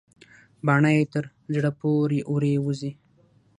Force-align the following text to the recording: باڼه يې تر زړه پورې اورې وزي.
باڼه 0.65 0.89
يې 0.97 1.03
تر 1.13 1.25
زړه 1.53 1.71
پورې 1.79 2.19
اورې 2.29 2.53
وزي. 2.65 2.91